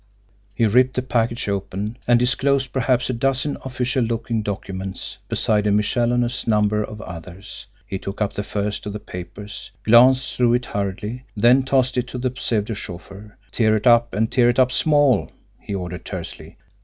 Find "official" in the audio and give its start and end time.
3.63-4.03